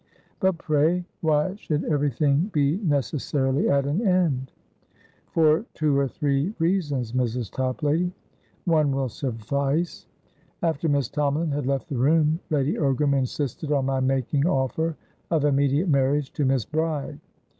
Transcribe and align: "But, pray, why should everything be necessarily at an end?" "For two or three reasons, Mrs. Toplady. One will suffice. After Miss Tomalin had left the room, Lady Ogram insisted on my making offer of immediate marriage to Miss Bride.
"But, 0.39 0.57
pray, 0.57 1.05
why 1.19 1.53
should 1.57 1.83
everything 1.83 2.49
be 2.51 2.77
necessarily 2.77 3.69
at 3.69 3.85
an 3.85 4.01
end?" 4.07 4.51
"For 5.29 5.63
two 5.75 5.95
or 5.99 6.07
three 6.07 6.55
reasons, 6.57 7.11
Mrs. 7.11 7.51
Toplady. 7.51 8.11
One 8.65 8.95
will 8.95 9.09
suffice. 9.09 10.07
After 10.63 10.89
Miss 10.89 11.07
Tomalin 11.07 11.51
had 11.51 11.67
left 11.67 11.87
the 11.87 11.99
room, 11.99 12.39
Lady 12.49 12.77
Ogram 12.77 13.13
insisted 13.15 13.71
on 13.71 13.85
my 13.85 13.99
making 13.99 14.47
offer 14.47 14.97
of 15.29 15.45
immediate 15.45 15.87
marriage 15.87 16.33
to 16.33 16.45
Miss 16.45 16.65
Bride. 16.65 17.19